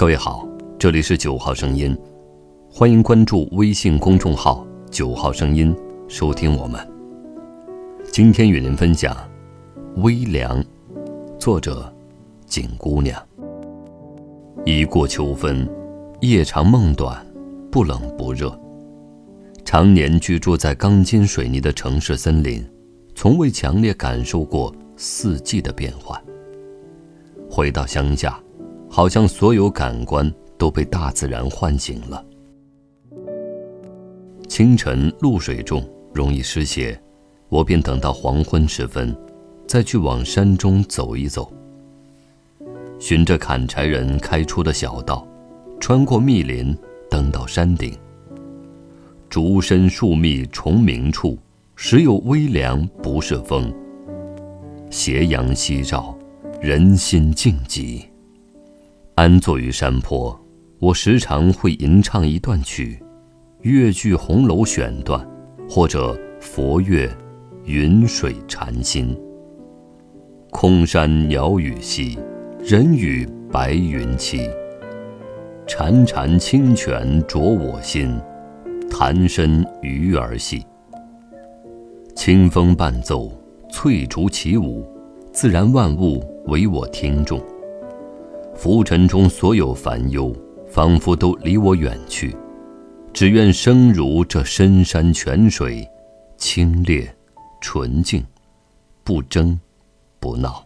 [0.00, 1.94] 各位好，这里是九号声音，
[2.70, 5.76] 欢迎关注微信公众号“九号声音”，
[6.08, 6.80] 收听我们。
[8.10, 9.14] 今天与您分享
[10.00, 10.58] 《微凉》，
[11.38, 11.94] 作者
[12.46, 13.22] 景姑娘。
[14.64, 15.68] 已过秋分，
[16.22, 17.22] 夜长梦短，
[17.70, 18.58] 不冷不热。
[19.66, 22.66] 常年居住在钢筋水泥的城市森林，
[23.14, 26.18] 从未强烈感受过四季的变换。
[27.50, 28.40] 回到乡下。
[29.00, 32.22] 好像所有感官都被大自然唤醒了。
[34.46, 35.82] 清晨露水重，
[36.12, 37.00] 容易湿鞋，
[37.48, 39.16] 我便等到黄昏时分，
[39.66, 41.50] 再去往山中走一走。
[42.98, 45.26] 循着砍柴人开出的小道，
[45.80, 46.76] 穿过密林，
[47.08, 47.96] 登到山顶。
[49.30, 51.38] 竹深树密虫鸣处，
[51.74, 53.74] 时有微凉，不是风。
[54.90, 56.14] 斜阳西照，
[56.60, 58.04] 人心静极。
[59.20, 60.34] 安坐于山坡，
[60.78, 62.98] 我时常会吟唱一段曲，
[63.60, 65.28] 越剧《红楼》选段，
[65.68, 67.06] 或者佛乐
[67.66, 69.14] 《云水禅心》。
[70.48, 72.18] 空山鸟语稀，
[72.64, 74.50] 人语白云栖。
[75.66, 78.18] 潺潺清泉濯我心，
[78.90, 80.64] 潭深鱼儿戏。
[82.16, 83.30] 清风伴奏，
[83.70, 84.82] 翠竹起舞，
[85.30, 87.38] 自然万物为我听众。
[88.60, 90.36] 浮尘中所有烦忧，
[90.68, 92.36] 仿佛都离我远去，
[93.10, 95.88] 只愿生如这深山泉水，
[96.36, 97.08] 清冽、
[97.58, 98.22] 纯净，
[99.02, 99.58] 不争，
[100.18, 100.62] 不闹。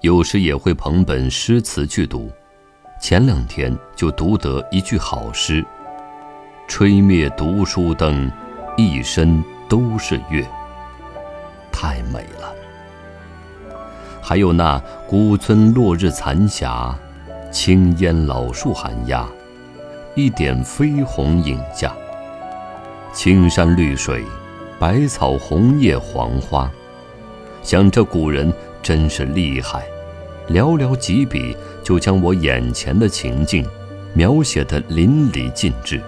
[0.00, 2.28] 有时也会捧本诗词去读，
[3.00, 5.64] 前两天就读得一句好诗
[6.66, 8.28] ：“吹灭读书灯，
[8.76, 10.44] 一身都是月。”
[11.70, 12.52] 太美了。
[14.32, 16.98] 还有那孤村落日残霞，
[17.50, 19.28] 青烟老树寒鸦，
[20.14, 21.94] 一点飞鸿影下。
[23.12, 24.24] 青山绿水，
[24.78, 26.70] 百草红叶黄花。
[27.62, 28.50] 想这古人
[28.82, 29.84] 真是厉害，
[30.48, 31.54] 寥寥几笔
[31.84, 33.68] 就将我眼前的情境
[34.14, 36.00] 描写得淋漓尽致。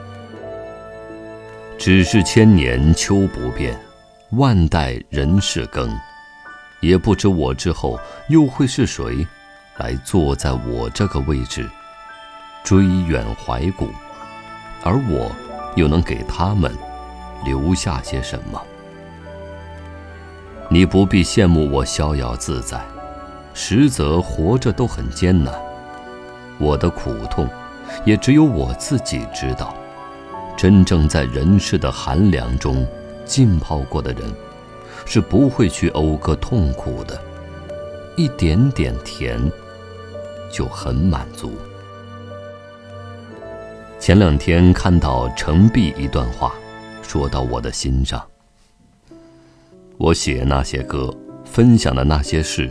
[1.76, 3.78] 只是千年秋不变，
[4.30, 5.94] 万代人事更。
[6.84, 9.26] 也不知我之后又会是谁，
[9.78, 11.66] 来坐在我这个位置，
[12.62, 13.88] 追远怀古，
[14.82, 15.34] 而我
[15.76, 16.70] 又能给他们
[17.42, 18.60] 留下些什么？
[20.68, 22.78] 你不必羡慕我逍遥自在，
[23.54, 25.54] 实则活着都很艰难。
[26.58, 27.48] 我的苦痛，
[28.04, 29.74] 也只有我自己知道。
[30.54, 32.86] 真正在人世的寒凉中
[33.24, 34.22] 浸泡过的人。
[35.04, 37.20] 是不会去讴歌痛苦的，
[38.16, 39.40] 一点点甜
[40.50, 41.52] 就很满足。
[43.98, 46.54] 前两天看到程璧一段话，
[47.02, 48.22] 说到我的心上。
[49.96, 52.70] 我写那些歌，分享的那些事，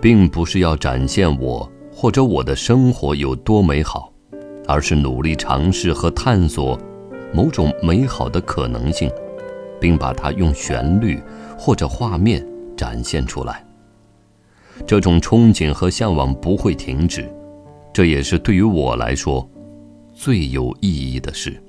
[0.00, 4.12] 并不是要展现我或者我的生活有多美好，
[4.66, 6.78] 而是努力尝试和探索
[7.32, 9.10] 某种美好的可能性，
[9.80, 11.20] 并把它用旋律。
[11.56, 12.44] 或者画面
[12.76, 13.64] 展现出来，
[14.84, 17.32] 这种憧憬和向往不会停止，
[17.92, 19.48] 这也是对于我来说
[20.12, 21.62] 最有意义的事。